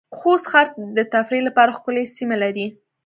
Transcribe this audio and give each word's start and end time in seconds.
خوست 0.17 0.45
ښار 0.51 0.67
د 0.97 0.99
تفریح 1.13 1.41
لپاره 1.47 1.75
ښکلې 1.77 2.03
سېمې 2.15 2.37
لرې 2.43 2.67